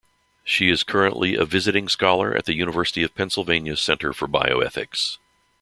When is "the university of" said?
2.45-3.13